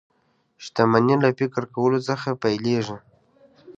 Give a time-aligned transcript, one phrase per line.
[0.63, 2.97] شتمني له فکر کولو څخه پيلېږي